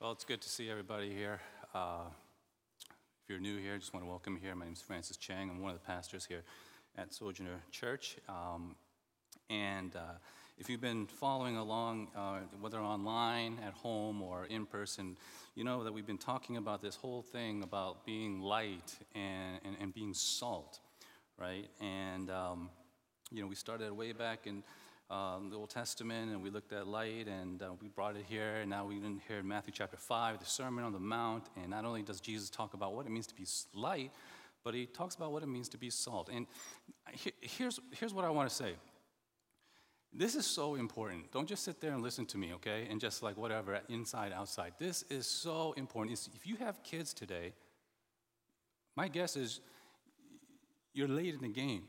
[0.00, 1.40] Well, it's good to see everybody here.
[1.72, 2.06] Uh,
[3.22, 4.54] if you're new here, I just want to welcome you here.
[4.54, 5.48] My name is Francis Chang.
[5.48, 6.42] I'm one of the pastors here
[6.98, 8.16] at Sojourner Church.
[8.28, 8.74] Um,
[9.48, 10.18] and uh,
[10.58, 15.16] if you've been following along, uh, whether online, at home, or in person,
[15.54, 19.76] you know that we've been talking about this whole thing about being light and, and,
[19.80, 20.80] and being salt,
[21.38, 21.68] right?
[21.80, 22.68] And, um,
[23.30, 24.64] you know, we started way back in
[25.10, 28.56] um, the Old Testament and we looked at light and uh, we brought it here.
[28.56, 31.44] And now we're in here in Matthew chapter 5, the Sermon on the Mount.
[31.56, 34.12] And not only does Jesus talk about what it means to be light,
[34.64, 36.30] but he talks about what it means to be salt.
[36.32, 36.46] And
[37.40, 38.74] here's, here's what I want to say
[40.16, 41.32] this is so important.
[41.32, 42.86] Don't just sit there and listen to me, okay?
[42.88, 44.74] And just like whatever, inside, outside.
[44.78, 46.28] This is so important.
[46.34, 47.52] If you have kids today,
[48.96, 49.60] my guess is
[50.92, 51.82] you're late in the game.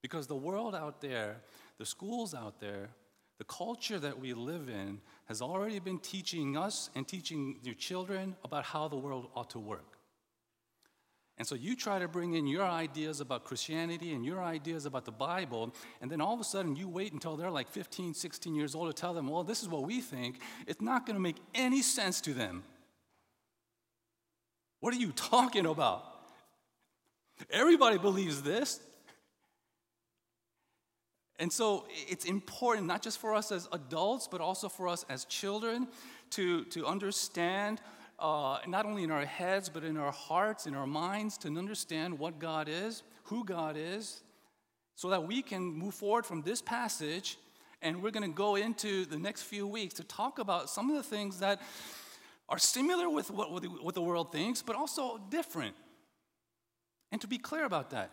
[0.00, 1.42] Because the world out there,
[1.78, 2.90] the schools out there,
[3.38, 8.34] the culture that we live in has already been teaching us and teaching your children
[8.44, 9.98] about how the world ought to work.
[11.38, 15.04] And so you try to bring in your ideas about Christianity and your ideas about
[15.04, 18.54] the Bible, and then all of a sudden you wait until they're like 15, 16
[18.56, 20.40] years old to tell them, well, this is what we think.
[20.66, 22.64] It's not going to make any sense to them.
[24.80, 26.04] What are you talking about?
[27.50, 28.80] Everybody believes this.
[31.38, 35.24] And so it's important, not just for us as adults, but also for us as
[35.24, 35.88] children,
[36.30, 37.80] to, to understand
[38.18, 42.18] uh, not only in our heads, but in our hearts, in our minds, to understand
[42.18, 44.20] what God is, who God is,
[44.96, 47.38] so that we can move forward from this passage.
[47.80, 50.96] And we're going to go into the next few weeks to talk about some of
[50.96, 51.62] the things that
[52.48, 55.76] are similar with what, what the world thinks, but also different.
[57.12, 58.10] And to be clear about that,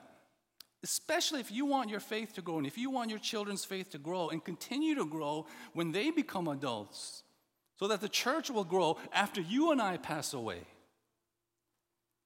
[0.85, 3.89] especially if you want your faith to grow and if you want your children's faith
[3.89, 7.23] to grow and continue to grow when they become adults
[7.79, 10.59] so that the church will grow after you and I pass away.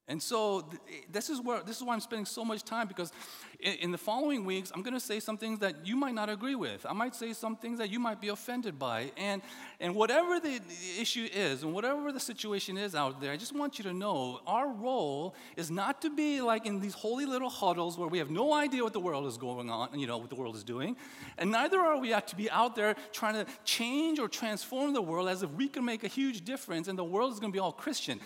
[0.09, 0.69] And so
[1.09, 3.13] this is where this is why I'm spending so much time because
[3.59, 6.29] in, in the following weeks I'm going to say some things that you might not
[6.29, 6.85] agree with.
[6.85, 9.11] I might say some things that you might be offended by.
[9.17, 9.41] And
[9.79, 10.61] and whatever the
[10.99, 14.41] issue is and whatever the situation is out there, I just want you to know
[14.45, 18.29] our role is not to be like in these holy little huddles where we have
[18.29, 20.95] no idea what the world is going on, you know, what the world is doing.
[21.37, 25.29] And neither are we to be out there trying to change or transform the world
[25.29, 27.59] as if we can make a huge difference and the world is going to be
[27.59, 28.19] all Christian.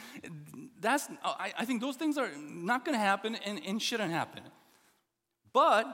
[0.81, 4.43] That's I, I think those things are not going to happen and, and shouldn't happen.
[5.53, 5.85] But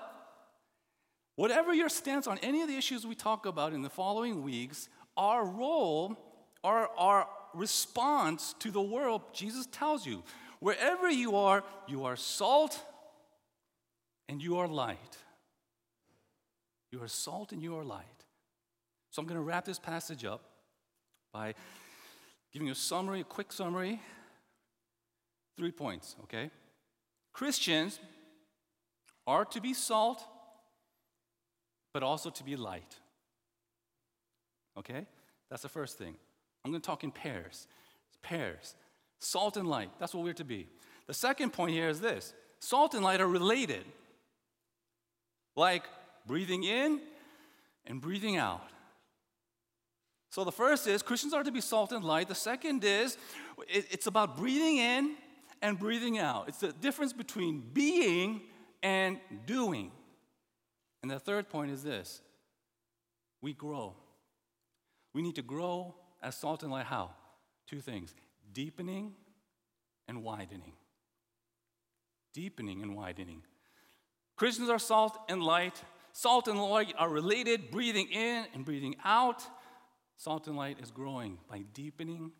[1.36, 4.90] whatever your stance on any of the issues we talk about in the following weeks,
[5.18, 6.18] our role,
[6.64, 10.24] our, our response to the world, Jesus tells you,
[10.60, 12.84] wherever you are, you are salt
[14.30, 15.18] and you are light.
[16.92, 18.06] You are salt and you are light.
[19.12, 20.42] So I'm going to wrap this passage up
[21.34, 21.54] by
[22.52, 24.02] giving you a summary, a quick summary.
[25.58, 26.52] Three points, okay?
[27.34, 28.00] Christians
[29.30, 30.24] are to be salt,
[31.94, 32.96] but also to be light.
[34.76, 35.06] Okay?
[35.52, 36.16] That's the first thing.
[36.66, 37.68] I'm going to talk in pairs.
[38.24, 38.76] Pairs.
[39.20, 39.92] Salt and light.
[40.00, 40.68] That's what we're to be.
[41.06, 43.86] The second point here is this salt and light are related.
[45.56, 45.84] Like
[46.26, 47.00] breathing in
[47.86, 48.68] and breathing out.
[50.32, 52.28] So the first is Christians are to be salt and light.
[52.28, 53.18] The second is
[53.68, 55.16] it's about breathing in
[55.62, 56.48] and breathing out.
[56.48, 58.42] It's the difference between being
[58.82, 59.92] and doing.
[61.02, 62.22] And the third point is this
[63.42, 63.96] we grow.
[65.14, 66.86] We need to grow as salt and light.
[66.86, 67.12] How?
[67.68, 68.14] Two things
[68.52, 69.14] deepening
[70.08, 70.74] and widening.
[72.34, 73.44] Deepening and widening.
[74.36, 75.82] Christians are salt and light.
[76.12, 79.44] Salt and light are related, breathing in and breathing out.
[80.18, 82.32] Salt and light is growing by deepening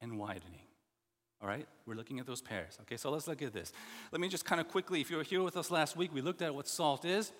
[0.00, 0.63] and widening.
[1.44, 2.78] All right, we're looking at those pairs.
[2.82, 3.70] Okay, so let's look at this.
[4.12, 6.22] Let me just kind of quickly, if you were here with us last week, we
[6.22, 7.32] looked at what salt is.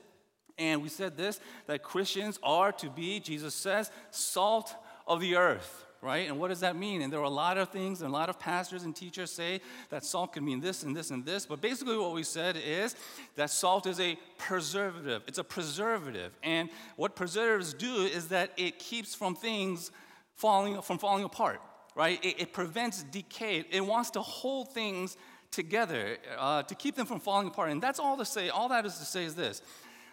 [0.59, 4.75] And we said this that Christians are to be, Jesus says, salt
[5.07, 6.29] of the earth, right?
[6.29, 7.01] And what does that mean?
[7.01, 9.62] And there are a lot of things, and a lot of pastors and teachers say
[9.89, 11.47] that salt can mean this and this and this.
[11.47, 12.95] But basically, what we said is
[13.37, 15.23] that salt is a preservative.
[15.27, 16.39] It's a preservative.
[16.43, 19.91] And what preservatives do is that it keeps from things
[20.37, 21.62] falling from falling apart
[21.94, 22.23] right?
[22.25, 23.64] It, it prevents decay.
[23.70, 25.17] It wants to hold things
[25.50, 27.70] together uh, to keep them from falling apart.
[27.70, 29.62] And that's all to say, all that is to say is this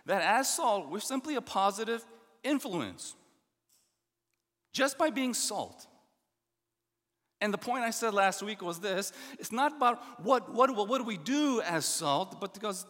[0.07, 2.03] that as salt, we're simply a positive
[2.43, 3.15] influence
[4.73, 5.87] just by being salt.
[7.39, 10.97] And the point I said last week was this it's not about what, what, what
[10.99, 12.85] do we do as salt, but because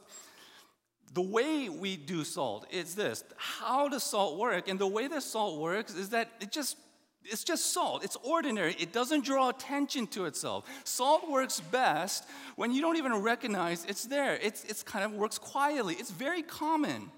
[1.13, 4.67] the way we do salt is this how does salt work?
[4.67, 6.77] And the way that salt works is that it just
[7.23, 8.03] It's just salt.
[8.03, 8.75] It's ordinary.
[8.79, 10.65] It doesn't draw attention to itself.
[10.83, 12.25] Salt works best
[12.55, 14.37] when you don't even recognize it's there.
[14.41, 15.95] It's, it's kind of works quietly.
[15.99, 17.11] It's very common.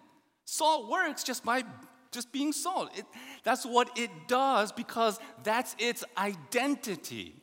[0.45, 1.63] Salt works just by
[2.11, 2.89] just being salt.
[2.97, 3.05] It,
[3.43, 7.35] that's what it does because that's its identity.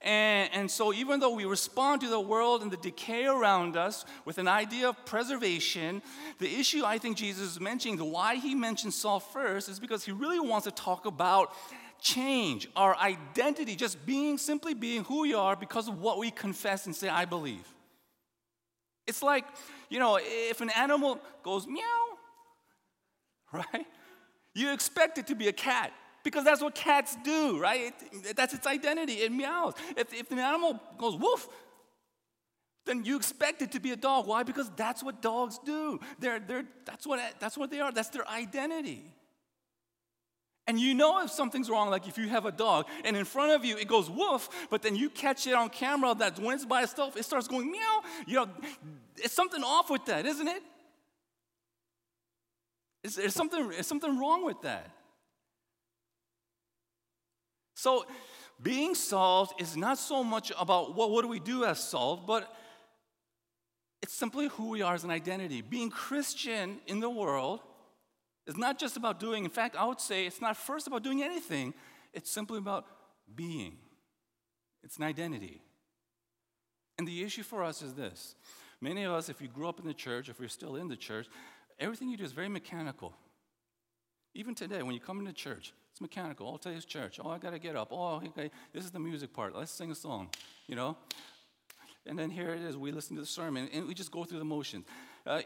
[0.00, 4.04] And, and so, even though we respond to the world and the decay around us
[4.24, 6.02] with an idea of preservation,
[6.38, 10.04] the issue I think Jesus is mentioning, the why he mentions salt first, is because
[10.04, 11.52] he really wants to talk about
[12.00, 16.86] change, our identity, just being, simply being who we are because of what we confess
[16.86, 17.66] and say, I believe.
[19.08, 19.44] It's like,
[19.88, 21.82] you know, if an animal goes meow,
[23.52, 23.86] right?
[24.54, 25.92] You expect it to be a cat
[26.28, 27.94] because that's what cats do, right?
[28.12, 29.14] It, that's its identity.
[29.14, 29.72] It meows.
[29.96, 31.48] If, if an animal goes woof,
[32.84, 34.26] then you expect it to be a dog.
[34.26, 34.42] Why?
[34.42, 36.00] Because that's what dogs do.
[36.18, 37.92] They're, they're, that's, what, that's what they are.
[37.92, 39.04] That's their identity.
[40.66, 43.52] And you know if something's wrong, like if you have a dog and in front
[43.52, 46.66] of you it goes woof, but then you catch it on camera that when it's
[46.66, 48.02] by itself, it starts going meow.
[48.26, 48.48] You know,
[49.16, 50.62] it's something off with that, isn't it?
[53.02, 54.90] Is there's something, there's something wrong with that.
[57.78, 58.06] So,
[58.60, 62.52] being salt is not so much about what, what do we do as salt, but
[64.02, 65.62] it's simply who we are as an identity.
[65.62, 67.60] Being Christian in the world
[68.48, 71.22] is not just about doing, in fact, I would say it's not first about doing
[71.22, 71.72] anything,
[72.12, 72.84] it's simply about
[73.32, 73.76] being.
[74.82, 75.62] It's an identity.
[76.98, 78.34] And the issue for us is this
[78.80, 80.96] many of us, if you grew up in the church, if you're still in the
[80.96, 81.28] church,
[81.78, 83.14] everything you do is very mechanical.
[84.34, 86.46] Even today, when you come into church, it's mechanical.
[86.46, 87.18] All today's church.
[87.22, 87.88] Oh, I got to get up.
[87.90, 89.56] Oh, okay, this is the music part.
[89.56, 90.28] Let's sing a song,
[90.66, 90.96] you know?
[92.06, 92.76] And then here it is.
[92.76, 94.86] We listen to the sermon and we just go through the motions.
[95.26, 95.42] Uh,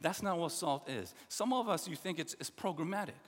[0.00, 1.14] that's not what salt is.
[1.28, 3.18] Some of us, you think it's, it's programmatic.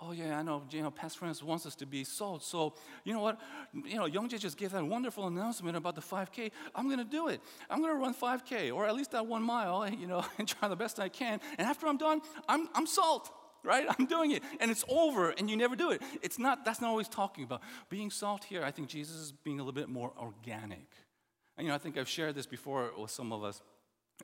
[0.00, 0.62] Oh yeah, I know.
[0.70, 2.44] You know, Pastor Francis wants us to be salt.
[2.44, 3.40] So you know what?
[3.72, 6.52] You know, Youngjae just gave that wonderful announcement about the 5K.
[6.72, 7.40] I'm going to do it.
[7.68, 9.88] I'm going to run 5K, or at least that one mile.
[9.98, 11.40] You know, and try the best I can.
[11.58, 13.32] And after I'm done, I'm I'm salt
[13.64, 13.86] right?
[13.98, 16.02] I'm doing it and it's over and you never do it.
[16.22, 17.62] It's not, that's not always talking about.
[17.88, 20.88] Being salt here, I think Jesus is being a little bit more organic.
[21.56, 23.62] And, you know, I think I've shared this before with some of us.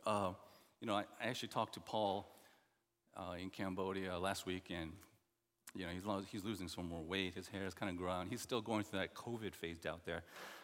[0.07, 0.33] Uh,
[0.81, 2.29] you know, I, I, actually talked to Paul
[3.17, 4.93] uh, in Cambodia last week and,
[5.75, 7.35] you know, he's, lo- he's losing some more weight.
[7.35, 8.27] His hair is kind of grown.
[8.29, 10.23] He's still going through that COVID phase out there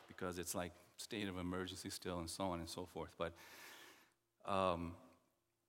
[0.08, 3.11] because it's like state of emergency still and so on and so forth.
[3.17, 3.32] But
[4.46, 4.93] um,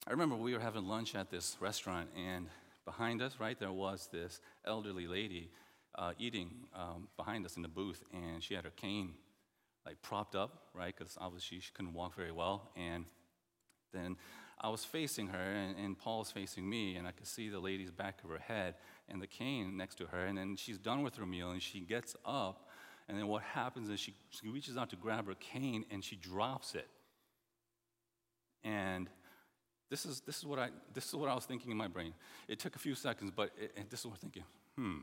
[0.08, 2.48] I remember we were having lunch at this restaurant and
[2.86, 5.52] behind us, right, there was this elderly lady
[5.96, 9.14] uh, eating um, behind us in the booth, and she had her cane
[9.86, 12.72] like propped up, right, because obviously she couldn't walk very well.
[12.76, 13.06] And
[13.94, 14.16] then
[14.60, 17.60] I was facing her, and, and Paul was facing me, and I could see the
[17.60, 18.76] lady's back of her head
[19.10, 20.26] and the cane next to her.
[20.26, 22.70] And then she's done with her meal, and she gets up,
[23.10, 26.16] and then what happens is she, she reaches out to grab her cane, and she
[26.16, 26.88] drops it.
[28.64, 29.10] And
[29.92, 32.14] this is, this, is what I, this is what I was thinking in my brain.
[32.48, 34.44] It took a few seconds, but it, this is what I'm thinking.
[34.78, 34.98] Hmm.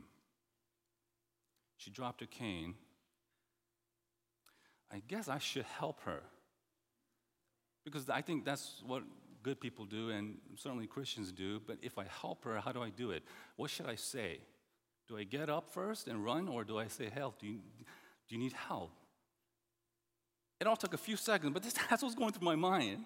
[1.77, 2.73] She dropped her cane.
[4.91, 6.21] I guess I should help her.
[7.85, 9.03] Because I think that's what
[9.43, 11.61] good people do, and certainly Christians do.
[11.65, 13.23] But if I help her, how do I do it?
[13.57, 14.39] What should I say?
[15.07, 17.39] Do I get up first and run, or do I say, Help?
[17.39, 17.59] Do you,
[18.27, 18.91] do you need help?
[20.59, 23.05] It all took a few seconds, but this, that's what's going through my mind.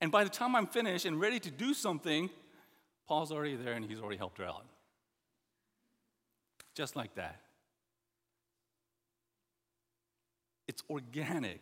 [0.00, 2.30] And by the time I'm finished and ready to do something,
[3.06, 4.64] Paul's already there and he's already helped her out.
[6.74, 7.40] Just like that.
[10.68, 11.60] It's organic.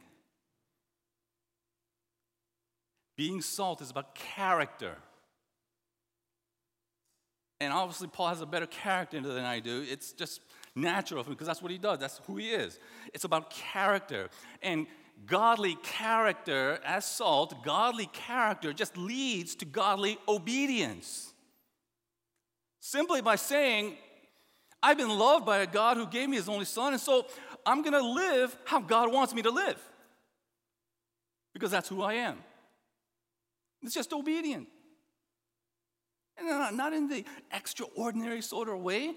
[3.16, 4.96] Being salt is about character.
[7.60, 9.84] And obviously, Paul has a better character than I do.
[9.90, 10.42] It's just
[10.76, 12.78] natural for him because that's what he does, that's who he is.
[13.12, 14.28] It's about character.
[14.62, 14.86] And
[15.26, 21.32] godly character, as salt, godly character just leads to godly obedience.
[22.80, 23.96] Simply by saying,
[24.82, 27.26] I've been loved by a God who gave me his only son, and so
[27.66, 29.78] I'm gonna live how God wants me to live.
[31.52, 32.38] Because that's who I am.
[33.82, 34.68] It's just obedient.
[36.36, 39.14] And uh, not in the extraordinary sort of way,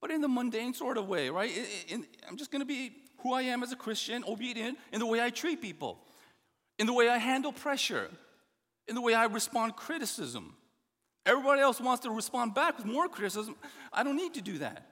[0.00, 1.52] but in the mundane sort of way, right?
[2.28, 2.92] I'm just gonna be
[3.26, 5.98] who I am as a Christian, obedient in the way I treat people,
[6.78, 8.08] in the way I handle pressure,
[8.86, 10.54] in the way I respond criticism.
[11.24, 13.56] Everybody else wants to respond back with more criticism.
[13.92, 14.86] I don't need to do that.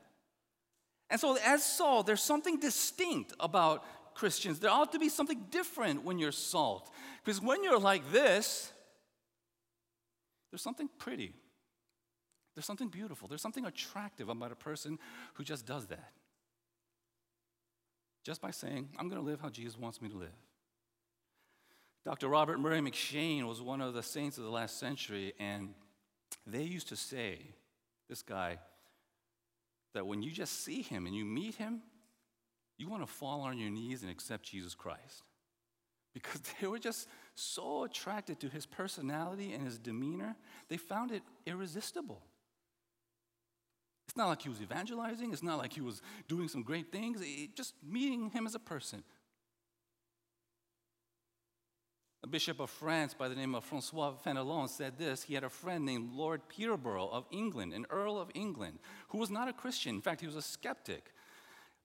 [1.11, 3.85] And so, as salt, there's something distinct about
[4.17, 4.59] Christians.
[4.59, 6.91] There ought to be something different when you're salt.
[7.25, 8.73] Because when you're like this,
[10.51, 11.35] there's something pretty.
[12.57, 14.99] There's something beautiful, there's something attractive about a person
[15.35, 16.11] who just does that.
[18.25, 20.29] Just by saying, I'm going to live how Jesus wants me to live.
[22.05, 22.29] Dr.
[22.29, 25.75] Robert Murray M'Cheyne was one of the saints of the last century, and
[26.47, 27.39] they used to say,
[28.09, 28.59] this guy,
[29.95, 31.83] that when you just see him and you meet him,
[32.77, 35.23] you want to fall on your knees and accept Jesus Christ.
[36.13, 40.37] Because they were just so attracted to his personality and his demeanor,
[40.69, 42.23] they found it irresistible.
[44.07, 47.21] It's not like he was evangelizing, it's not like he was doing some great things,
[47.23, 49.03] it, just meeting him as a person.
[52.23, 55.23] A bishop of France by the name of Francois Fenelon said this.
[55.23, 59.31] He had a friend named Lord Peterborough of England, an Earl of England, who was
[59.31, 59.97] not a Christian.
[59.97, 61.13] In fact, he was a skeptic.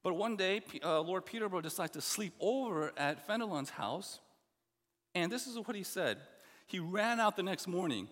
[0.01, 4.21] But one day, uh, Lord Peterborough decided to sleep over at Fenelon's house.
[5.13, 6.19] And this is what he said.
[6.67, 8.07] He ran out the next morning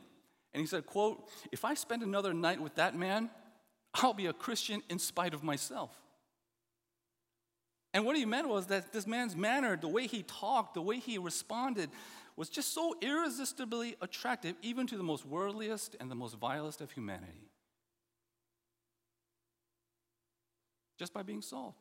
[0.53, 3.29] and he said, quote, if I spend another night with that man,
[3.98, 5.92] I'll be a Christian in spite of myself.
[7.94, 11.00] And what he meant was that this man's manner, the way he talked, the way
[11.00, 11.89] he responded,
[12.36, 16.92] was just so irresistibly attractive, even to the most worldliest and the most vilest of
[16.92, 17.50] humanity.
[21.00, 21.74] Just by being salt.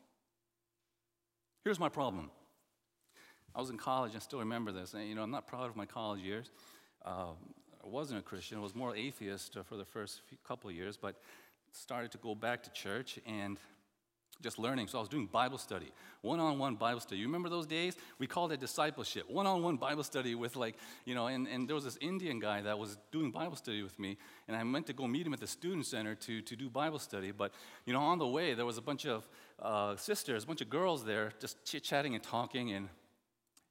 [1.64, 2.30] Here's my problem.
[3.54, 4.94] I was in college, I still remember this.
[4.94, 6.50] And, you know, I'm not proud of my college years.
[7.04, 7.32] Uh,
[7.84, 10.96] I wasn't a Christian, I was more atheist uh, for the first couple of years,
[10.96, 11.16] but
[11.76, 13.58] started to go back to church and
[14.42, 14.86] just learning.
[14.88, 15.90] So I was doing Bible study,
[16.20, 17.18] one on one Bible study.
[17.20, 17.96] You remember those days?
[18.18, 21.66] We called it discipleship, one on one Bible study with, like, you know, and, and
[21.66, 24.86] there was this Indian guy that was doing Bible study with me, and I meant
[24.88, 27.30] to go meet him at the student center to, to do Bible study.
[27.30, 27.52] But,
[27.86, 29.26] you know, on the way, there was a bunch of
[29.62, 32.88] uh, sisters, a bunch of girls there just chit chatting and talking, and,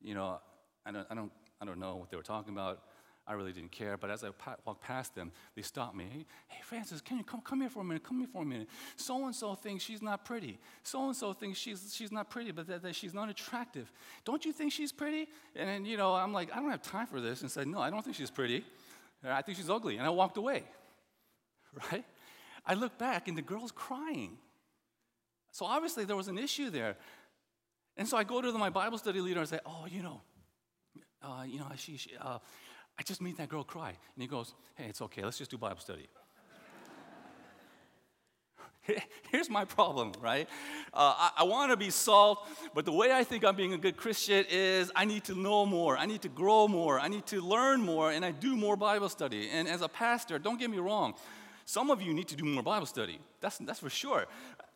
[0.01, 0.39] you know,
[0.83, 1.31] I don't, I, don't,
[1.61, 2.81] I don't know what they were talking about.
[3.27, 3.97] I really didn't care.
[3.97, 6.05] But as I pa- walked past them, they stopped me.
[6.11, 8.03] Hey, hey, Francis, can you come, come here for a minute?
[8.03, 8.69] Come here for a minute.
[8.95, 10.59] So and so thinks she's not pretty.
[10.83, 13.91] So and so thinks she's, she's not pretty, but that, that she's not attractive.
[14.25, 15.27] Don't you think she's pretty?
[15.55, 17.41] And you know, I'm like, I don't have time for this.
[17.41, 18.63] And said, No, I don't think she's pretty.
[19.23, 19.97] I think she's ugly.
[19.97, 20.63] And I walked away.
[21.91, 22.05] Right?
[22.65, 24.37] I look back and the girl's crying.
[25.51, 26.95] So obviously there was an issue there.
[27.97, 30.21] And so I go to my Bible study leader and say, Oh, you know,
[31.21, 32.39] uh, you know, she, she uh,
[32.97, 33.89] I just made that girl cry.
[33.89, 36.07] And he goes, Hey, it's okay, let's just do Bible study.
[39.31, 40.47] Here's my problem, right?
[40.93, 43.77] Uh, I, I want to be salt, but the way I think I'm being a
[43.77, 47.25] good Christian is I need to know more, I need to grow more, I need
[47.27, 49.49] to learn more, and I do more Bible study.
[49.51, 51.15] And as a pastor, don't get me wrong,
[51.65, 53.19] some of you need to do more Bible study.
[53.41, 54.25] That's, that's for sure.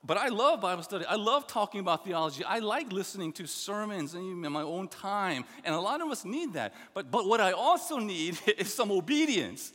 [0.04, 1.06] But I love Bible study.
[1.06, 2.44] I love talking about theology.
[2.44, 5.44] I like listening to sermons in my own time.
[5.66, 6.74] And a lot of us need that.
[6.94, 9.74] But, but what I also need is some obedience,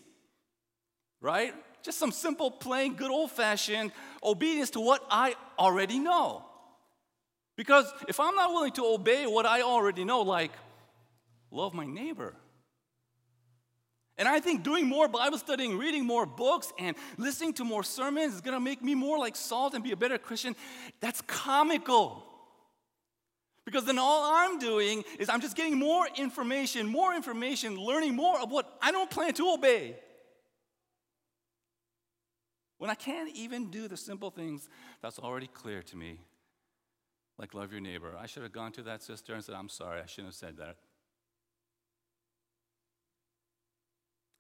[1.21, 1.55] right?
[1.83, 6.45] Just some simple, plain, good old fashioned obedience to what I already know.
[7.57, 10.53] Because if I'm not willing to obey what I already know, like
[11.51, 12.35] love my neighbor,
[14.17, 18.35] and I think doing more Bible studying, reading more books, and listening to more sermons
[18.35, 20.55] is gonna make me more like salt and be a better Christian.
[21.01, 22.25] That's comical.
[23.65, 28.39] Because then all I'm doing is I'm just getting more information, more information, learning more
[28.39, 29.97] of what I don't plan to obey.
[32.79, 34.69] When I can't even do the simple things
[35.01, 36.21] that's already clear to me,
[37.39, 38.15] like love your neighbor.
[38.21, 40.59] I should have gone to that sister and said, I'm sorry, I shouldn't have said
[40.59, 40.77] that.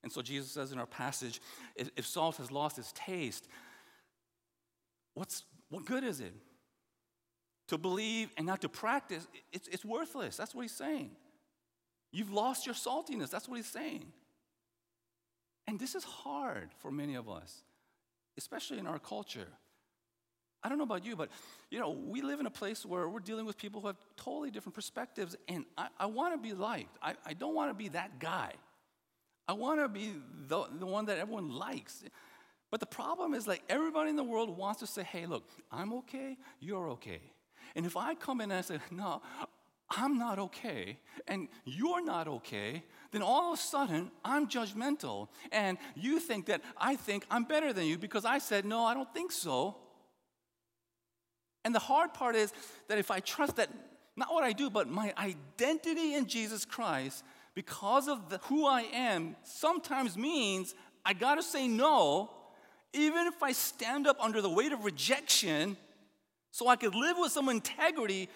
[0.04, 1.40] And so Jesus says in our passage
[1.74, 3.48] if salt has lost its taste,
[5.14, 6.34] what's, what good is it?
[7.68, 10.36] To believe and not to practice, it's, it's worthless.
[10.36, 11.10] That's what he's saying.
[12.12, 13.30] You've lost your saltiness.
[13.30, 14.04] That's what he's saying.
[15.66, 17.64] And this is hard for many of us,
[18.36, 19.48] especially in our culture.
[20.62, 21.30] I don't know about you, but
[21.70, 24.50] you know, we live in a place where we're dealing with people who have totally
[24.50, 26.98] different perspectives, and I, I want to be liked.
[27.02, 28.52] I, I don't want to be that guy.
[29.46, 30.12] I want to be
[30.48, 32.04] the, the one that everyone likes.
[32.70, 35.92] But the problem is, like, everybody in the world wants to say, hey, look, I'm
[35.92, 37.20] okay, you're okay.
[37.76, 39.22] And if I come in and I say, no,
[39.90, 40.98] I'm not okay,
[41.28, 42.82] and you're not okay,
[43.12, 45.28] then all of a sudden I'm judgmental.
[45.52, 48.94] And you think that I think I'm better than you because I said, no, I
[48.94, 49.76] don't think so.
[51.64, 52.52] And the hard part is
[52.88, 53.70] that if I trust that,
[54.16, 57.24] not what I do, but my identity in Jesus Christ,
[57.54, 62.30] because of the, who I am, sometimes means I gotta say no,
[62.92, 65.76] even if I stand up under the weight of rejection,
[66.50, 68.28] so I could live with some integrity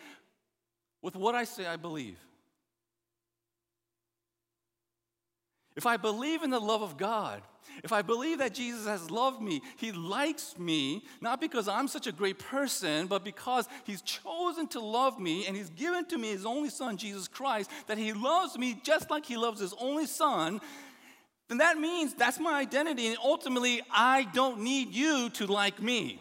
[1.03, 2.19] with what I say I believe.
[5.79, 7.41] If I believe in the love of God,
[7.85, 12.09] if I believe that Jesus has loved me, He likes me, not because I'm such
[12.09, 16.33] a great person, but because He's chosen to love me and He's given to me
[16.33, 20.07] His only Son, Jesus Christ, that He loves me just like He loves His only
[20.07, 20.61] Son,
[21.47, 26.21] then that means that's my identity, and ultimately, I don't need you to like me.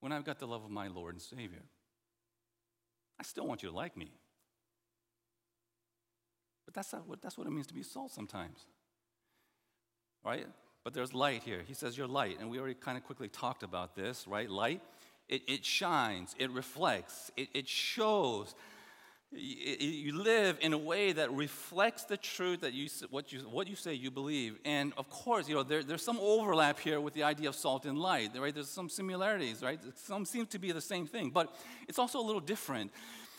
[0.00, 1.62] When I've got the love of my Lord and Savior.
[3.20, 4.10] I still want you to like me.
[6.64, 8.64] But that's, not what, that's what it means to be salt sometimes.
[10.24, 10.46] Right?
[10.84, 11.60] But there's light here.
[11.66, 12.38] He says you're light.
[12.40, 14.48] And we already kind of quickly talked about this, right?
[14.48, 14.80] Light,
[15.28, 18.54] it, it shines, it reflects, it, it shows.
[19.32, 23.76] You live in a way that reflects the truth that you what you what you
[23.76, 27.22] say you believe, and of course, you know there, there's some overlap here with the
[27.22, 28.52] idea of salt and light, right?
[28.52, 29.78] There's some similarities, right?
[29.94, 31.54] Some seem to be the same thing, but
[31.86, 32.90] it's also a little different.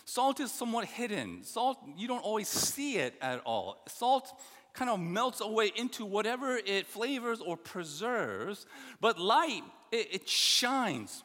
[0.06, 1.44] Salt is somewhat hidden.
[1.44, 3.84] Salt, you don't always see it at all.
[3.90, 4.32] Salt
[4.74, 8.66] kind of melts away into whatever it flavors or preserves,
[9.02, 11.24] but light, it, it shines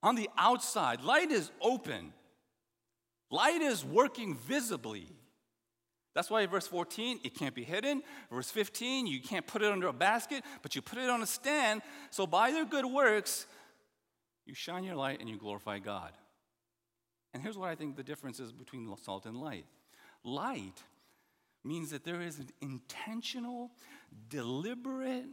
[0.00, 1.02] on the outside.
[1.02, 2.12] Light is open.
[3.32, 5.08] Light is working visibly.
[6.14, 8.02] That's why verse 14, it can't be hidden.
[8.30, 11.26] Verse 15, you can't put it under a basket, but you put it on a
[11.26, 11.80] stand.
[12.10, 13.46] So by their good works,
[14.44, 16.12] you shine your light and you glorify God.
[17.32, 19.64] And here's what I think the difference is between salt and light
[20.24, 20.82] light
[21.64, 23.70] means that there is an intentional,
[24.28, 25.24] deliberate,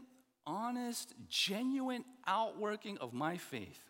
[0.47, 3.83] honest, genuine outworking of my faith.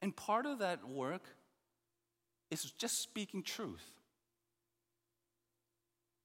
[0.00, 1.24] And part of that work
[2.50, 3.84] is just speaking truth.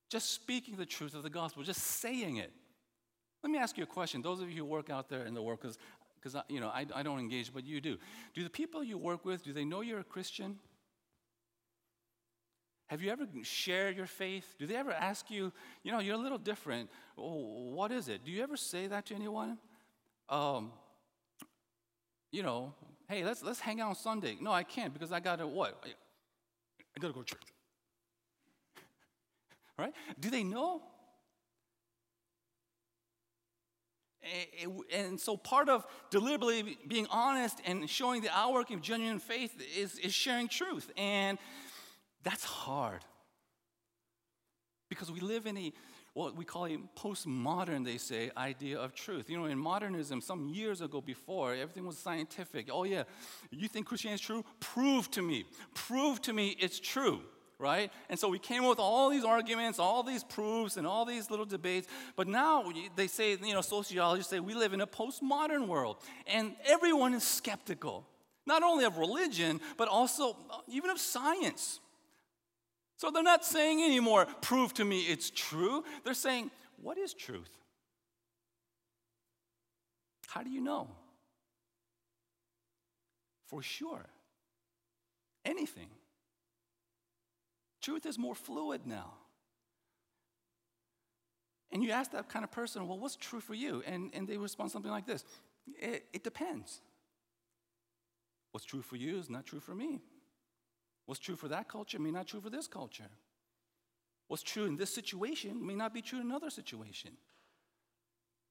[0.09, 2.51] Just speaking the truth of the gospel, just saying it.
[3.41, 4.21] Let me ask you a question.
[4.21, 7.03] Those of you who work out there in the work, because you know I, I
[7.03, 7.97] don't engage, but you do.
[8.33, 10.59] Do the people you work with, do they know you're a Christian?
[12.87, 14.55] Have you ever shared your faith?
[14.59, 15.51] Do they ever ask you,
[15.83, 16.89] you know, you're a little different.
[17.17, 18.23] Oh, what is it?
[18.23, 19.57] Do you ever say that to anyone?
[20.29, 20.71] Um,
[22.31, 22.73] you know,
[23.09, 24.37] hey, let's let's hang out on Sunday.
[24.39, 25.83] No, I can't because I got to what?
[26.95, 27.41] I got to go to church.
[29.77, 29.93] right?
[30.19, 30.81] Do they know?
[34.23, 39.19] Eh, eh, and so part of deliberately being honest and showing the outworking of genuine
[39.19, 40.89] faith is, is sharing truth.
[40.95, 41.37] And
[42.23, 43.01] that's hard.
[44.89, 45.73] Because we live in a
[46.13, 49.29] what we call a postmodern, they say, idea of truth.
[49.29, 52.69] You know, in modernism, some years ago before, everything was scientific.
[52.71, 53.03] Oh, yeah,
[53.49, 54.45] you think Christianity is true?
[54.59, 55.45] Prove to me.
[55.73, 57.21] Prove to me it's true,
[57.57, 57.91] right?
[58.09, 61.31] And so we came up with all these arguments, all these proofs, and all these
[61.31, 61.87] little debates.
[62.15, 65.97] But now they say, you know, sociologists say we live in a postmodern world,
[66.27, 68.05] and everyone is skeptical,
[68.45, 71.79] not only of religion, but also uh, even of science.
[72.97, 75.83] So they're not saying anymore, prove to me it's true.
[76.03, 76.51] They're saying,
[76.81, 77.49] what is truth?
[80.27, 80.87] How do you know?
[83.47, 84.05] For sure.
[85.45, 85.89] Anything.
[87.81, 89.13] Truth is more fluid now.
[91.71, 93.83] And you ask that kind of person, well, what's true for you?
[93.85, 95.25] And, and they respond something like this
[95.79, 96.81] it, it depends.
[98.51, 100.01] What's true for you is not true for me.
[101.05, 103.09] What's true for that culture may not true for this culture.
[104.27, 107.11] What's true in this situation may not be true in another situation.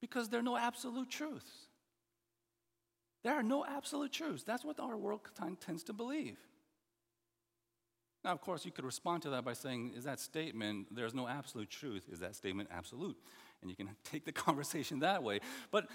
[0.00, 1.50] Because there are no absolute truths.
[3.22, 4.42] There are no absolute truths.
[4.42, 5.20] That's what our world
[5.60, 6.38] tends to believe.
[8.24, 11.26] Now, of course, you could respond to that by saying, is that statement, there's no
[11.26, 13.16] absolute truth, is that statement absolute?
[13.60, 15.40] And you can take the conversation that way.
[15.70, 15.88] But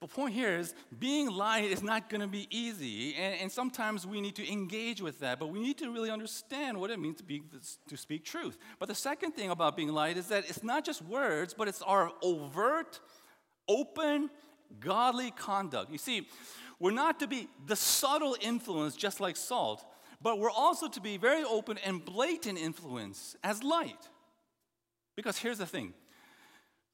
[0.00, 4.06] the point here is being light is not going to be easy, and, and, sometimes
[4.06, 7.18] we need to engage with that, but we need to really understand what it means
[7.18, 7.42] to, be,
[7.86, 8.56] to speak truth.
[8.78, 11.82] But the second thing about being light is that it's not just words, but it's
[11.82, 12.98] our overt,
[13.68, 14.30] open,
[14.78, 15.90] godly conduct.
[15.92, 16.28] You see,
[16.78, 19.84] we're not to be the subtle influence just like salt,
[20.22, 24.08] but we're also to be very open and blatant influence as light.
[25.14, 25.92] Because here's the thing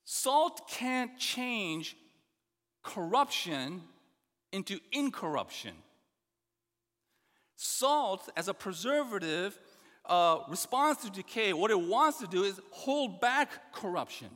[0.04, 1.96] salt can't change
[2.86, 3.82] corruption
[4.52, 5.74] into incorruption.
[7.56, 9.58] Salt, as a preservative,
[10.06, 11.52] uh, responds to decay.
[11.52, 14.28] What it wants to do is hold back corruption.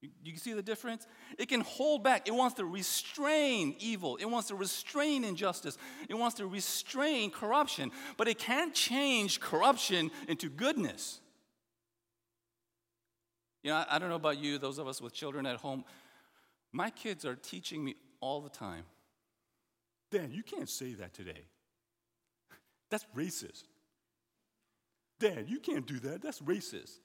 [0.00, 1.06] You, you see the difference?
[1.38, 2.26] It can hold back.
[2.26, 4.16] It wants to restrain evil.
[4.16, 5.76] It wants to restrain injustice.
[6.08, 7.90] It wants to restrain corruption.
[8.16, 11.20] But it can't change corruption into goodness.
[13.62, 15.84] You know, I, I don't know about you, those of us with children at home,
[16.74, 18.82] my kids are teaching me all the time.
[20.10, 21.46] Dan, you can't say that today.
[22.90, 23.62] That's racist.
[25.20, 26.20] Dad, you can't do that.
[26.20, 26.98] That's racist.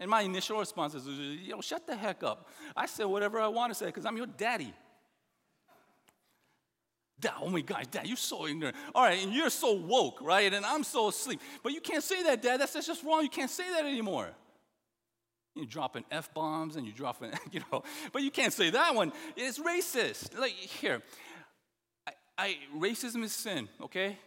[0.00, 2.48] And my initial response is, you know, shut the heck up.
[2.76, 4.74] I say whatever I want to say because I'm your daddy.
[7.20, 8.76] Dad, oh my gosh, Dad, you're so ignorant.
[8.96, 10.52] All right, and you're so woke, right?
[10.52, 11.40] And I'm so asleep.
[11.62, 12.60] But you can't say that, Dad.
[12.60, 13.22] That's, that's just wrong.
[13.22, 14.30] You can't say that anymore.
[15.54, 19.12] You're dropping F bombs and you're dropping, you know, but you can't say that one.
[19.36, 20.38] It's racist.
[20.38, 21.02] Like, here,
[22.06, 24.18] I, I, racism is sin, okay?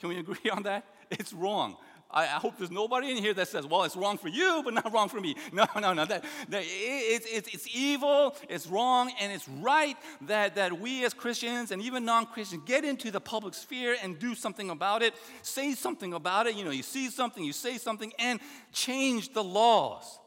[0.00, 0.84] Can we agree on that?
[1.10, 1.76] It's wrong.
[2.14, 4.72] I, I, hope there's nobody in here that says, well, it's wrong for you, but
[4.72, 5.36] not wrong for me.
[5.52, 6.04] No, no, no.
[6.04, 11.12] That, that it, it, it's evil, it's wrong, and it's right that, that we as
[11.14, 15.14] Christians and even non Christians get into the public sphere and do something about it,
[15.42, 16.54] say something about it.
[16.54, 18.40] You know, you see something, you say something, and
[18.72, 20.18] change the laws.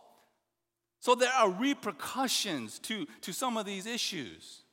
[0.99, 4.63] So there are repercussions to, to some of these issues.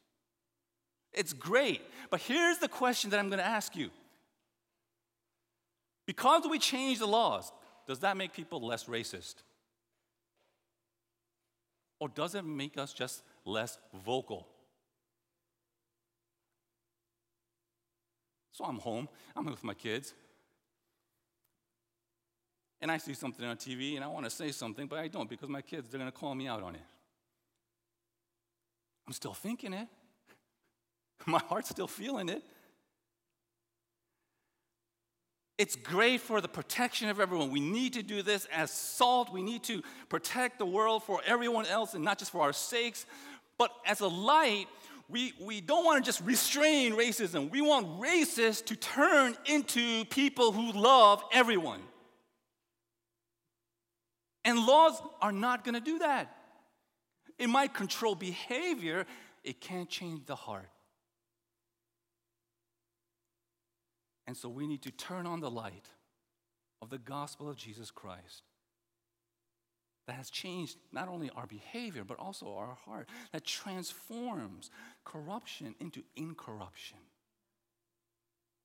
[1.12, 1.80] It's great.
[2.10, 3.90] But here's the question that I'm going to ask you
[6.06, 7.52] because we change the laws,
[7.86, 9.36] does that make people less racist?
[12.00, 14.46] Or does it make us just less vocal?
[18.52, 20.14] So I'm home, I'm with my kids,
[22.80, 25.28] and I see something on TV and I want to say something, but I don't
[25.28, 26.82] because my kids, they're going to call me out on it.
[29.06, 29.88] I'm still thinking it,
[31.26, 32.42] my heart's still feeling it.
[35.56, 37.50] It's great for the protection of everyone.
[37.50, 39.32] We need to do this as salt.
[39.32, 43.06] We need to protect the world for everyone else and not just for our sakes.
[43.56, 44.66] But as a light,
[45.08, 47.50] we, we don't want to just restrain racism.
[47.50, 51.80] We want racists to turn into people who love everyone.
[54.44, 56.34] And laws are not going to do that.
[57.38, 59.06] It might control behavior,
[59.42, 60.68] it can't change the heart.
[64.26, 65.88] And so we need to turn on the light
[66.80, 68.42] of the gospel of Jesus Christ
[70.06, 74.70] that has changed not only our behavior, but also our heart, that transforms
[75.04, 76.98] corruption into incorruption.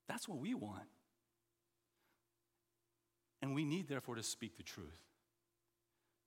[0.08, 0.88] That's what we want.
[3.42, 5.00] And we need, therefore, to speak the truth.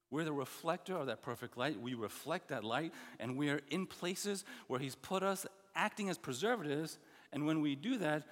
[0.10, 1.80] We're the reflector of that perfect light.
[1.80, 6.18] We reflect that light, and we are in places where He's put us acting as
[6.18, 6.98] preservatives.
[7.32, 8.24] And when we do that,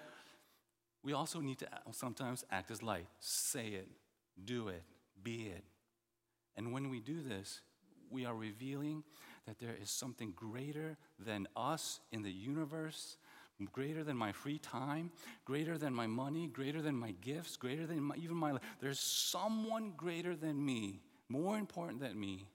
[1.04, 3.08] we also need to sometimes act as light.
[3.20, 3.88] Say it,
[4.44, 4.84] do it,
[5.24, 5.64] be it.
[6.56, 7.62] And when we do this,
[8.10, 9.04] we are revealing
[9.48, 13.18] that there is something greater than us in the universe,
[13.72, 15.12] greater than my free time,
[15.46, 18.62] greater than my money, greater than my gifts, greater than my, even my life.
[18.80, 22.48] There's someone greater than me, more important than me,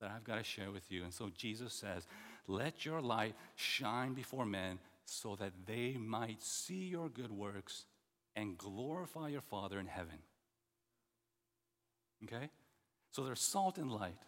[0.00, 1.04] that I've got to share with you.
[1.04, 2.06] And so Jesus says,
[2.46, 4.78] Let your light shine before men
[5.10, 7.86] so that they might see your good works
[8.36, 10.18] and glorify your Father in heaven.
[12.22, 12.48] Okay?
[13.10, 14.22] So there's salt and light.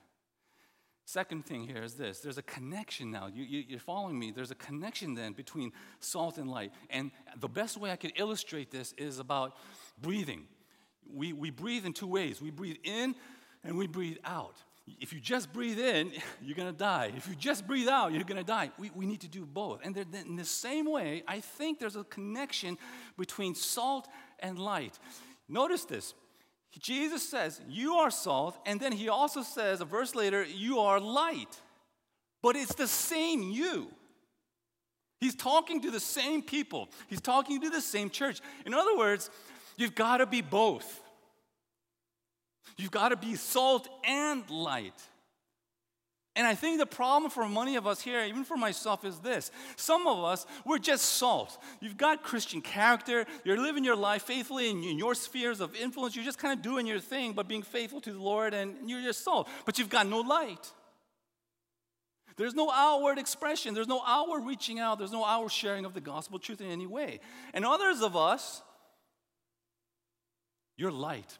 [1.05, 3.29] Second thing here is this there's a connection now.
[3.33, 4.33] You, you, you're following me.
[4.33, 6.73] There's a connection then between salt and light.
[6.91, 9.55] And the best way I could illustrate this is about
[10.01, 10.47] breathing.
[11.09, 13.15] We, we breathe in two ways we breathe in
[13.63, 14.57] and we breathe out
[15.01, 17.13] if you just breathe in, you're going to die.
[17.17, 18.71] If you just breathe out, you're going to die.
[18.79, 19.81] We, we need to do both.
[19.85, 22.79] And in the same way, I think there's a connection
[23.19, 24.09] between salt
[24.41, 24.99] and light.
[25.49, 26.15] Notice this.
[26.79, 30.99] Jesus says, You are salt, and then he also says, a verse later, You are
[30.99, 31.61] light.
[32.43, 33.89] But it's the same you.
[35.21, 38.41] He's talking to the same people, he's talking to the same church.
[38.67, 39.31] In other words,
[39.77, 41.01] you've got to be both.
[42.77, 44.95] You've got to be salt and light.
[46.35, 49.51] And I think the problem for many of us here, even for myself, is this.
[49.77, 51.59] Some of us, we're just salt.
[51.81, 56.25] You've got Christian character, you're living your life faithfully in, your spheres of influence, you're
[56.25, 59.23] just kind of doing your thing, but being faithful to the Lord, and you're just
[59.23, 59.47] salt.
[59.67, 60.73] But you've got no light.
[62.37, 66.01] There's no outward expression, there's no outward reaching out, there's no outward sharing of the
[66.01, 67.21] gospel truth in any way.
[67.53, 68.63] And others of us,
[70.79, 71.39] you're light.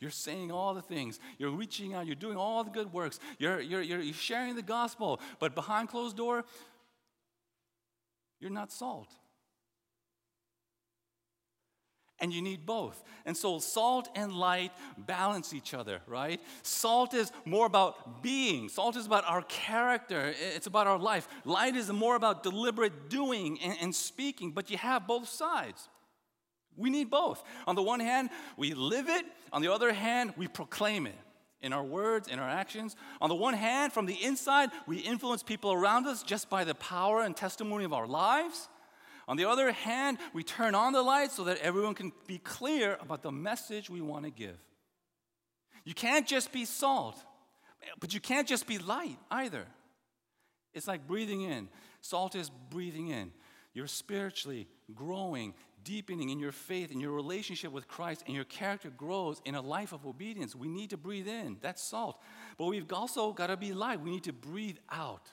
[0.00, 1.20] You're saying all the things.
[1.38, 2.06] You're reaching out.
[2.06, 3.20] You're doing all the good works.
[3.38, 5.20] You're, you're, you're sharing the gospel.
[5.38, 6.44] But behind closed door,
[8.40, 9.08] you're not salt.
[12.18, 13.02] And you need both.
[13.24, 16.40] And so salt and light balance each other, right?
[16.62, 21.28] Salt is more about being, salt is about our character, it's about our life.
[21.46, 25.88] Light is more about deliberate doing and, and speaking, but you have both sides.
[26.80, 27.42] We need both.
[27.66, 31.14] On the one hand, we live it, on the other hand, we proclaim it
[31.62, 32.96] in our words, in our actions.
[33.20, 36.74] On the one hand, from the inside, we influence people around us just by the
[36.74, 38.68] power and testimony of our lives.
[39.28, 42.98] On the other hand, we turn on the light so that everyone can be clear
[43.00, 44.56] about the message we want to give.
[45.84, 47.16] You can't just be salt,
[48.00, 49.66] but you can't just be light either.
[50.72, 51.68] It's like breathing in.
[52.00, 53.32] Salt is breathing in.
[53.72, 58.90] You're spiritually growing, deepening in your faith, in your relationship with Christ, and your character
[58.90, 60.54] grows in a life of obedience.
[60.54, 61.58] We need to breathe in.
[61.60, 62.20] That's salt.
[62.58, 64.00] But we've also got to be light.
[64.00, 65.28] We need to breathe out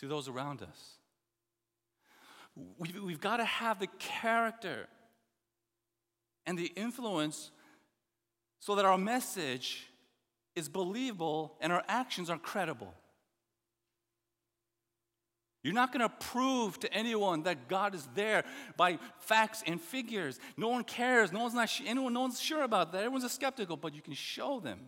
[0.00, 0.96] to those around us.
[2.78, 4.88] We've, we've got to have the character
[6.46, 7.50] and the influence
[8.60, 9.86] so that our message
[10.54, 12.94] is believable and our actions are credible.
[15.66, 18.44] You're not going to prove to anyone that God is there
[18.76, 20.38] by facts and figures.
[20.56, 21.32] No one cares.
[21.32, 22.12] No one's not anyone.
[22.12, 22.98] No one's sure about that.
[22.98, 24.78] Everyone's a skeptical, but you can show them.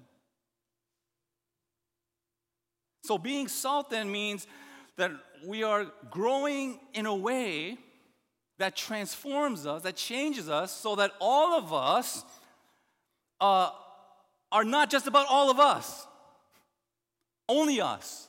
[3.02, 4.46] So being salt then means
[4.94, 5.10] that
[5.44, 7.76] we are growing in a way
[8.58, 12.24] that transforms us, that changes us, so that all of us
[13.40, 13.70] uh,
[14.52, 16.06] are not just about all of us,
[17.48, 18.27] only us.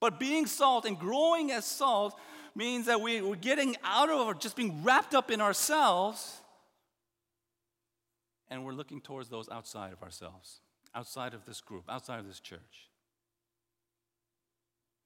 [0.00, 2.18] But being salt and growing as salt
[2.54, 6.40] means that we, we're getting out of just being wrapped up in ourselves
[8.48, 10.60] and we're looking towards those outside of ourselves,
[10.94, 12.88] outside of this group, outside of this church.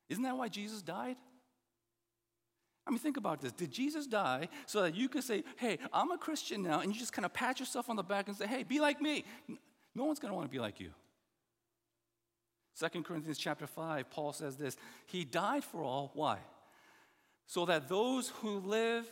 [0.08, 1.16] Isn't that why Jesus died?
[2.86, 3.52] I mean, think about this.
[3.52, 6.98] Did Jesus die so that you could say, hey, I'm a Christian now, and you
[6.98, 9.24] just kind of pat yourself on the back and say, hey, be like me?
[9.94, 10.90] No one's going to want to be like you.
[12.78, 16.10] 2 Corinthians chapter 5, Paul says this He died for all.
[16.14, 16.38] Why?
[17.46, 19.06] So that those who live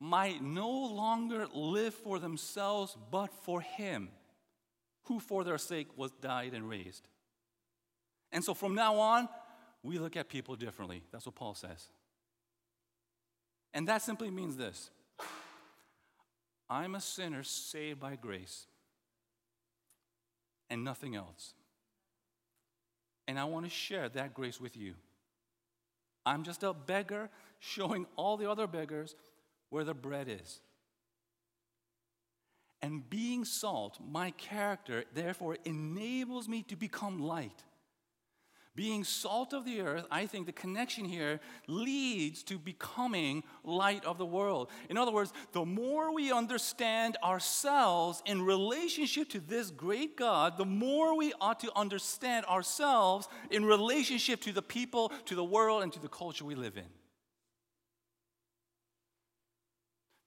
[0.00, 4.08] might no longer live for themselves, but for Him,
[5.04, 7.08] who for their sake was died and raised.
[8.32, 9.28] And so from now on,
[9.82, 11.02] we look at people differently.
[11.12, 11.88] That's what Paul says.
[13.72, 14.90] And that simply means this
[16.68, 18.66] I'm a sinner saved by grace
[20.68, 21.54] and nothing else.
[23.28, 24.94] And I want to share that grace with you.
[26.26, 29.14] I'm just a beggar showing all the other beggars
[29.68, 30.60] where the bread is.
[32.80, 37.64] And being salt, my character, therefore, enables me to become light.
[38.78, 44.18] Being salt of the earth, I think the connection here leads to becoming light of
[44.18, 44.70] the world.
[44.88, 50.64] In other words, the more we understand ourselves in relationship to this great God, the
[50.64, 55.92] more we ought to understand ourselves in relationship to the people, to the world, and
[55.94, 56.86] to the culture we live in.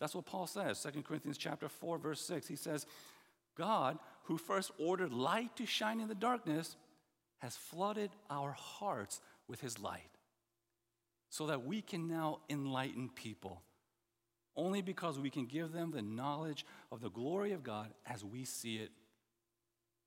[0.01, 2.49] That's what Paul says, 2 Corinthians chapter 4 verse 6.
[2.49, 2.85] He says,
[3.55, 6.75] "God, who first ordered light to shine in the darkness,
[7.41, 10.11] has flooded our hearts with his light
[11.29, 13.61] so that we can now enlighten people
[14.55, 18.43] only because we can give them the knowledge of the glory of God as we
[18.43, 18.91] see it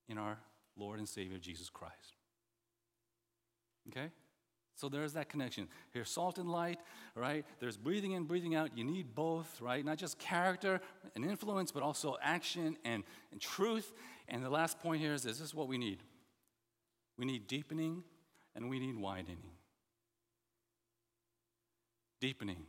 [0.09, 0.39] in our
[0.77, 2.17] Lord and Savior Jesus Christ.
[3.89, 4.11] Okay?
[4.77, 5.69] So there's that connection.
[5.93, 6.79] Here's salt and light,
[7.15, 7.45] right?
[7.61, 8.77] There's breathing in, breathing out.
[8.77, 9.85] You need both, right?
[9.85, 10.81] Not just character
[11.15, 13.93] and influence, but also action and, and truth.
[14.29, 16.01] And the last point here is this, this is what we need
[17.19, 18.03] we need deepening
[18.55, 19.39] and we need widening.
[22.21, 22.65] Deepening.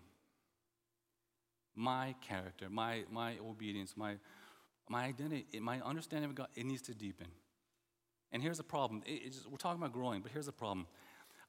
[1.75, 4.15] My character, my, my obedience, my,
[4.89, 7.27] my identity, my understanding of God, it needs to deepen.
[8.31, 9.03] And here's the problem.
[9.25, 10.88] Just, we're talking about growing, but here's the problem.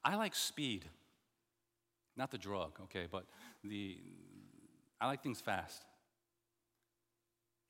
[0.04, 0.84] I like speed.
[2.16, 3.24] Not the drug, okay, but
[3.62, 3.98] the
[4.98, 5.84] I like things fast.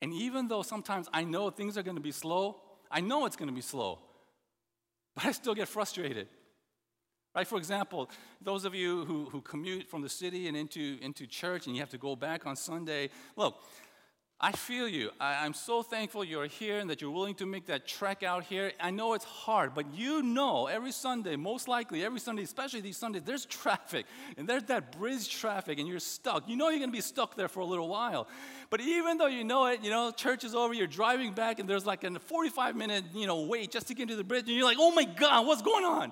[0.01, 3.35] And even though sometimes I know things are going to be slow, I know it's
[3.35, 3.99] going to be slow
[5.17, 6.27] but I still get frustrated.
[7.35, 7.47] Right?
[7.47, 8.07] For example,
[8.39, 11.81] those of you who, who commute from the city and into, into church and you
[11.81, 13.63] have to go back on Sunday, look,
[14.39, 15.09] I feel you.
[15.19, 18.43] I, am so thankful you're here and that you're willing to make that trek out
[18.43, 18.71] here.
[18.79, 22.97] I know it's hard, but you know every Sunday, most likely every Sunday, especially these
[22.97, 24.05] Sundays, there's traffic
[24.37, 26.47] and there's that bridge traffic and you're stuck.
[26.47, 28.27] You know you're going to be stuck there for a little while.
[28.69, 31.67] But even though you know it, you know, church is over, you're driving back and
[31.67, 34.55] there's like a 45 minute, you know, wait just to get to the bridge and
[34.55, 36.11] you're like, oh my God, what's going on?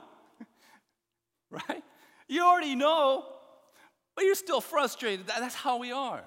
[1.51, 1.83] right?
[2.27, 3.23] You already know,
[4.15, 5.27] but you're still frustrated.
[5.27, 6.23] That's how we are.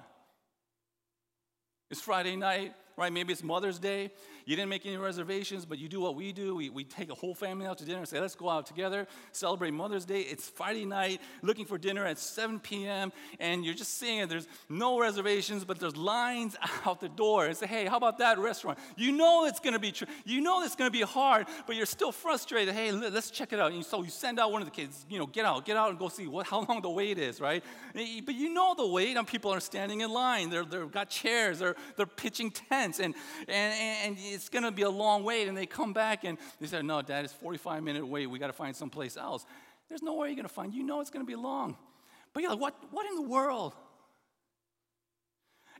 [1.89, 2.73] It's Friday night.
[2.97, 3.11] right?
[3.11, 4.11] Maybe it's Mother's Day.
[4.49, 6.55] You didn't make any reservations, but you do what we do.
[6.55, 9.05] We, we take a whole family out to dinner and say, let's go out together,
[9.31, 10.21] celebrate Mother's Day.
[10.21, 14.27] It's Friday night, looking for dinner at 7 p.m., and you're just seeing it.
[14.27, 16.55] There's no reservations, but there's lines
[16.87, 17.45] out the door.
[17.45, 18.79] And say, hey, how about that restaurant?
[18.97, 20.07] You know it's going to be, true.
[20.25, 22.73] you know it's going to be hard, but you're still frustrated.
[22.73, 23.71] Hey, let's check it out.
[23.71, 25.91] And so you send out one of the kids, you know, get out, get out
[25.91, 27.63] and go see what, how long the wait is, right?
[27.93, 30.49] But you know the wait, and people are standing in line.
[30.49, 33.13] They're, they've got chairs, they're, they're pitching tents, and,
[33.47, 35.49] and, and it's going to be a long wait.
[35.49, 38.27] And they come back and they say, no, Dad, it's 45 minute wait.
[38.27, 39.45] We got to find someplace else.
[39.89, 40.73] There's nowhere you're going to find.
[40.73, 41.77] You know it's going to be long.
[42.33, 43.73] But you're like, what, what in the world?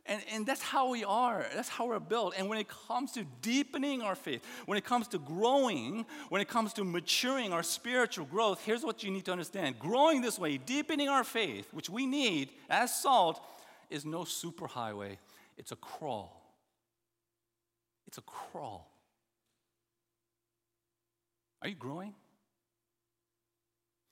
[0.04, 1.46] And, and that's how we are.
[1.54, 2.34] That's how we're built.
[2.36, 6.48] And when it comes to deepening our faith, when it comes to growing, when it
[6.48, 9.78] comes to maturing our spiritual growth, here's what you need to understand.
[9.78, 13.40] Growing this way, deepening our faith, which we need as salt,
[13.88, 15.16] is no superhighway,
[15.56, 16.39] it's a crawl.
[18.10, 18.90] It's a crawl.
[21.62, 22.12] Are you growing?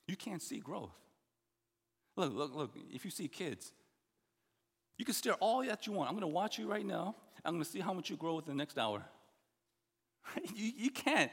[0.07, 0.95] You can't see growth.
[2.15, 3.73] Look, look, look, if you see kids,
[4.99, 6.09] you can stare all that you want.
[6.09, 7.17] I'm to watch you right now.
[7.45, 9.03] I'm to see how much you grow within the next hour.
[10.55, 11.33] you, you can't,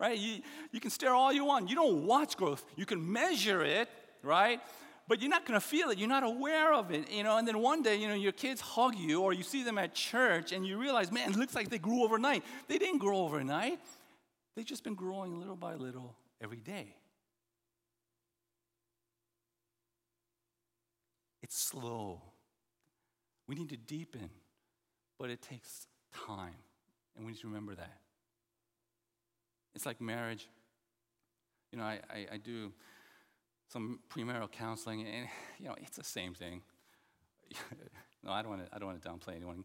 [0.00, 0.16] right?
[0.16, 0.40] You,
[0.72, 1.68] you can stare all you want.
[1.68, 2.64] You don't watch growth.
[2.76, 3.90] You can measure it,
[4.22, 4.62] right?
[5.08, 5.98] But you're not going to feel it.
[5.98, 7.38] You're not aware of it, you know.
[7.38, 9.94] And then one day, you know, your kids hug you, or you see them at
[9.94, 12.42] church, and you realize, man, it looks like they grew overnight.
[12.66, 13.78] They didn't grow overnight.
[14.56, 16.94] They've just been growing little by little every day.
[21.42, 22.20] It's slow.
[23.46, 24.30] We need to deepen,
[25.18, 25.86] but it takes
[26.26, 26.56] time,
[27.16, 27.98] and we need to remember that.
[29.76, 30.48] It's like marriage.
[31.70, 32.72] You know, I, I, I do
[33.68, 36.62] some premarital counseling, and you know, it's the same thing.
[38.24, 38.74] no, I don't want to.
[38.74, 39.64] I don't want to downplay anyone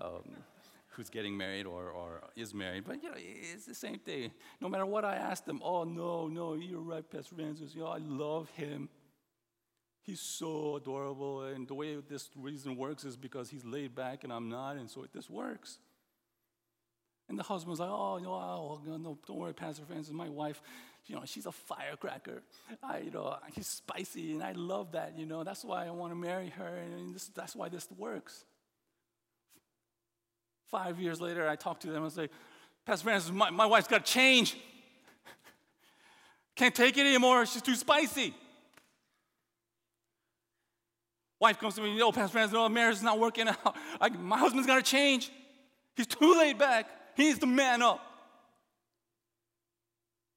[0.00, 0.22] um,
[0.88, 4.32] who's getting married or, or is married, but you know, it's the same thing.
[4.60, 7.74] No matter what I ask them, oh no, no, you're right, Pastor Francis.
[7.74, 8.88] You know, I love him.
[10.02, 14.32] He's so adorable, and the way this reason works is because he's laid back and
[14.32, 15.78] I'm not, and so it this works.
[17.28, 20.62] And the husband was like, oh, no, oh, no, don't worry, Pastor Francis, my wife,
[21.06, 22.42] you know, she's a firecracker.
[22.82, 25.44] I, you know, she's spicy, and I love that, you know.
[25.44, 28.44] That's why I want to marry her, and this, that's why this works.
[30.70, 32.28] Five years later, I talk to them and say,
[32.86, 34.56] Pastor Francis, my, my wife's got to change.
[36.56, 37.46] Can't take it anymore.
[37.46, 38.34] She's too spicy.
[41.40, 43.76] Wife comes to me, oh, Pastor Francis, no, marriage is not working out.
[44.00, 45.30] I, my husband's got to change.
[45.94, 46.86] He's too laid back.
[47.18, 48.00] He needs to man up.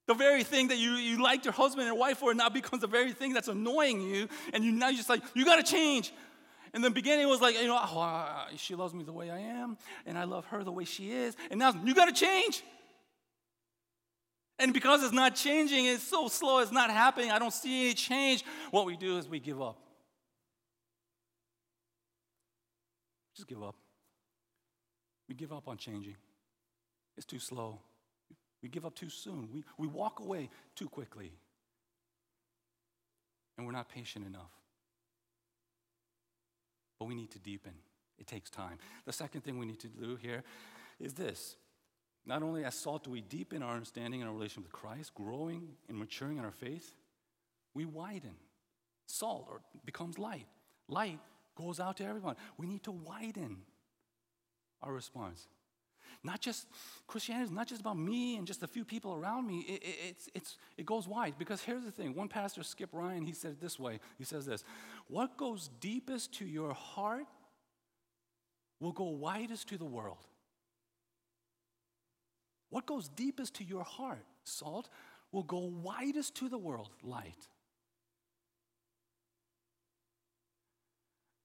[0.08, 2.88] The very thing that you, you liked your husband and wife for now becomes the
[2.88, 6.12] very thing that's annoying you, and you now you're just like, you got to change.
[6.74, 9.30] In the beginning, it was like, you know, oh, uh, she loves me the way
[9.30, 12.12] I am, and I love her the way she is, and now you got to
[12.12, 12.64] change.
[14.58, 17.94] And because it's not changing, it's so slow, it's not happening, I don't see any
[17.94, 18.44] change.
[18.72, 19.78] What we do is we give up.
[23.36, 23.76] Just give up.
[25.28, 26.16] We give up on changing.
[27.16, 27.78] It's too slow.
[28.62, 29.48] We give up too soon.
[29.52, 31.32] We, we walk away too quickly.
[33.56, 34.52] And we're not patient enough.
[36.98, 37.72] But we need to deepen.
[38.18, 38.78] It takes time.
[39.04, 40.44] The second thing we need to do here
[41.00, 41.56] is this.
[42.24, 45.68] Not only as salt do we deepen our understanding and our relation with Christ, growing
[45.88, 46.94] and maturing in our faith,
[47.74, 48.34] we widen.
[49.06, 50.46] Salt or becomes light.
[50.88, 51.18] Light
[51.56, 52.36] goes out to everyone.
[52.56, 53.58] We need to widen
[54.80, 55.48] our response.
[56.24, 56.66] Not just
[57.08, 59.60] Christianity is not just about me and just a few people around me.
[59.68, 62.14] It, it, it's, it's, it goes wide because here's the thing.
[62.14, 63.98] One pastor, Skip Ryan, he said it this way.
[64.18, 64.62] He says this:
[65.08, 67.26] "What goes deepest to your heart
[68.78, 70.26] will go widest to the world."
[72.70, 74.88] What goes deepest to your heart, salt,
[75.30, 77.48] will go widest to the world, light.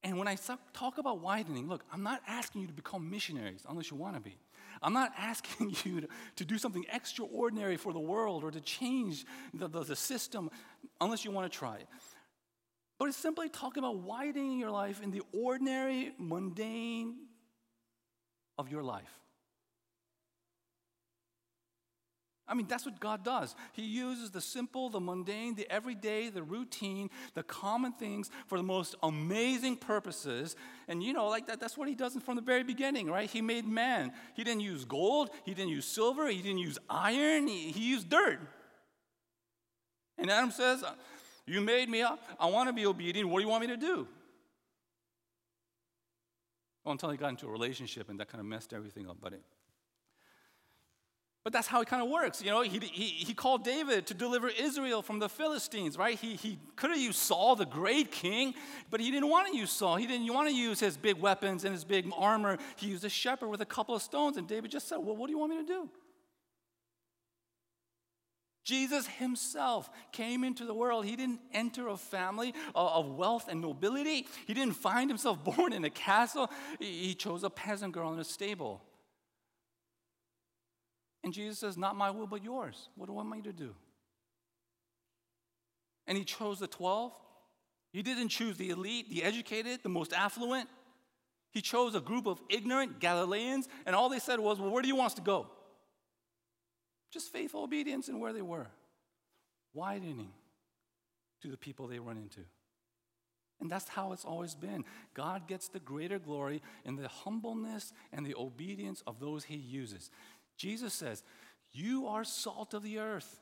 [0.03, 0.37] And when I
[0.71, 4.21] talk about widening, look, I'm not asking you to become missionaries unless you want to
[4.21, 4.37] be.
[4.81, 9.25] I'm not asking you to, to do something extraordinary for the world or to change
[9.53, 10.49] the, the, the system
[11.01, 11.87] unless you want to try it.
[12.99, 17.15] But it's simply talking about widening your life in the ordinary, mundane
[18.57, 19.11] of your life.
[22.47, 23.55] I mean, that's what God does.
[23.73, 28.63] He uses the simple, the mundane, the everyday, the routine, the common things for the
[28.63, 30.55] most amazing purposes.
[30.87, 33.29] And you know, like that, that's what He does from the very beginning, right?
[33.29, 34.13] He made man.
[34.33, 38.09] He didn't use gold, He didn't use silver, He didn't use iron, He, he used
[38.09, 38.39] dirt.
[40.17, 40.93] And Adam says, uh,
[41.45, 42.23] You made me up.
[42.39, 43.29] I want to be obedient.
[43.29, 44.07] What do you want me to do?
[46.83, 49.37] Well, until he got into a relationship and that kind of messed everything up, buddy.
[51.47, 52.41] But that's how it kind of works.
[52.43, 56.19] You know, he, he, he called David to deliver Israel from the Philistines, right?
[56.19, 58.53] He, he could have used Saul, the great king,
[58.89, 59.95] but he didn't want to use Saul.
[59.95, 62.57] He didn't want to use his big weapons and his big armor.
[62.75, 65.27] He used a shepherd with a couple of stones, and David just said, Well, what
[65.27, 65.89] do you want me to do?
[68.65, 71.05] Jesus himself came into the world.
[71.05, 74.27] He didn't enter a family of wealth and nobility.
[74.47, 76.51] He didn't find himself born in a castle.
[76.77, 78.81] He chose a peasant girl in a stable.
[81.27, 82.87] And Jesus says, Not my will, but yours.
[82.95, 83.75] What do I want me to do?
[86.07, 87.11] And he chose the 12.
[87.91, 90.69] He didn't choose the elite, the educated, the most affluent.
[91.51, 94.87] He chose a group of ignorant Galileans, and all they said was, Well, where do
[94.87, 95.47] you want us to go?
[97.11, 98.67] Just faithful obedience in where they were,
[99.73, 100.31] widening
[101.41, 102.45] to the people they run into.
[103.59, 104.85] And that's how it's always been.
[105.13, 110.11] God gets the greater glory in the humbleness and the obedience of those he uses.
[110.57, 111.23] Jesus says,
[111.71, 113.39] You are salt of the earth.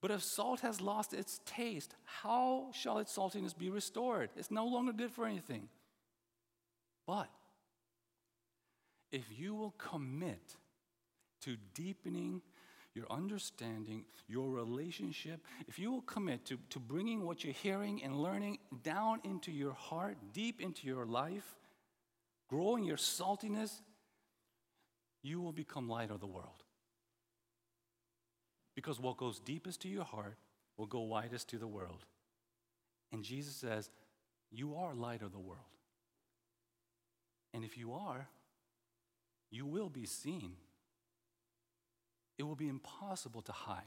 [0.00, 4.30] But if salt has lost its taste, how shall its saltiness be restored?
[4.34, 5.68] It's no longer good for anything.
[7.06, 7.28] But
[9.12, 10.56] if you will commit
[11.42, 12.40] to deepening
[12.94, 18.16] your understanding, your relationship, if you will commit to, to bringing what you're hearing and
[18.16, 21.56] learning down into your heart, deep into your life,
[22.48, 23.80] growing your saltiness,
[25.22, 26.64] you will become light of the world.
[28.74, 30.36] Because what goes deepest to your heart
[30.76, 32.04] will go widest to the world.
[33.12, 33.90] And Jesus says,
[34.50, 35.60] You are light of the world.
[37.52, 38.28] And if you are,
[39.50, 40.52] you will be seen
[42.40, 43.82] it will be impossible to hide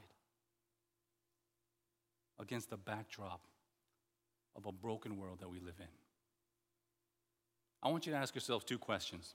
[2.38, 3.40] against the backdrop
[4.54, 5.88] of a broken world that we live in.
[7.82, 9.34] I want you to ask yourself two questions.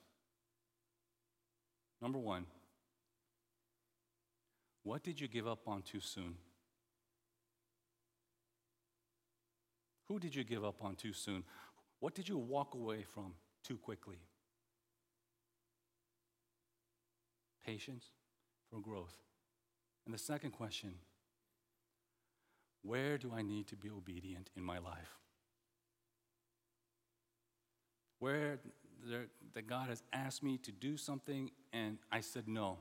[2.01, 2.45] Number one,
[4.83, 6.35] what did you give up on too soon?
[10.07, 11.43] Who did you give up on too soon?
[11.99, 13.33] What did you walk away from
[13.63, 14.19] too quickly?
[17.65, 18.05] Patience?
[18.69, 19.15] for growth?
[20.05, 20.93] And the second question
[22.81, 25.17] where do I need to be obedient in my life?
[28.19, 28.59] Where
[29.07, 32.77] there, that God has asked me to do something and I said no.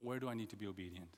[0.00, 1.16] Where do I need to be obedient?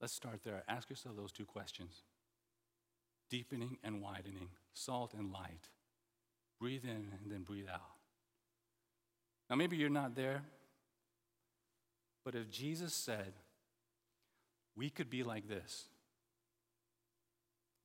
[0.00, 0.62] Let's start there.
[0.68, 2.02] Ask yourself those two questions
[3.28, 5.68] deepening and widening, salt and light.
[6.60, 7.80] Breathe in and then breathe out.
[9.50, 10.42] Now, maybe you're not there,
[12.24, 13.32] but if Jesus said,
[14.76, 15.88] we could be like this,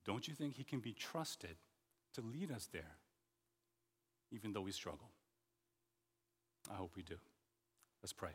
[0.06, 1.56] don't you think he can be trusted
[2.14, 2.98] to lead us there,
[4.32, 5.10] even though we struggle?
[6.72, 7.16] I hope we do.
[8.02, 8.32] Let's pray.